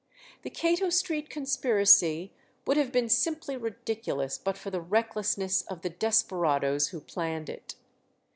[0.41, 2.33] The Cato Street conspiracy
[2.65, 7.75] would have been simply ridiculous but for the recklessness of the desperadoes who planned it.